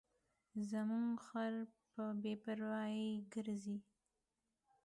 [0.69, 1.53] زموږ خر
[1.93, 3.77] په بې پروایۍ ګرځي.